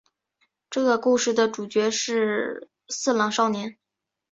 [0.71, 3.77] 这个故事的主角是四郎少年。